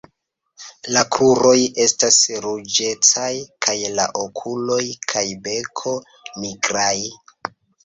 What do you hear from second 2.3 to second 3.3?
ruĝecaj